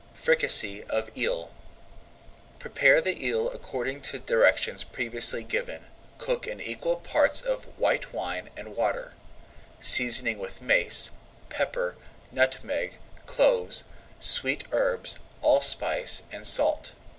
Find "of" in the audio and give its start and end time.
0.89-1.15, 7.41-7.65